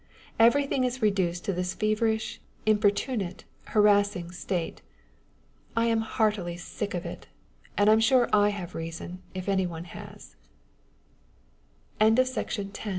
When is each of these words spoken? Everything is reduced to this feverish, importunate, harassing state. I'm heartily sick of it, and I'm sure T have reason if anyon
Everything 0.39 0.83
is 0.83 1.03
reduced 1.03 1.45
to 1.45 1.53
this 1.53 1.75
feverish, 1.75 2.41
importunate, 2.65 3.43
harassing 3.65 4.31
state. 4.31 4.81
I'm 5.75 6.01
heartily 6.01 6.57
sick 6.57 6.95
of 6.95 7.05
it, 7.05 7.27
and 7.77 7.87
I'm 7.87 7.99
sure 7.99 8.25
T 8.25 8.49
have 8.49 8.73
reason 8.73 9.21
if 9.35 9.45
anyon 9.47 9.85